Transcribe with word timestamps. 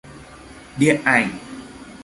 Điện 0.77 1.01
ảnh 1.03 1.29